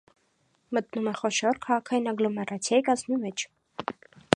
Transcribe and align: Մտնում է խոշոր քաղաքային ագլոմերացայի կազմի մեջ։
Մտնում 0.77 1.09
է 1.11 1.13
խոշոր 1.19 1.61
քաղաքային 1.67 2.11
ագլոմերացայի 2.13 2.85
կազմի 2.91 3.23
մեջ։ 3.29 3.51